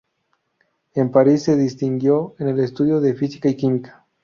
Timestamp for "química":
3.55-4.07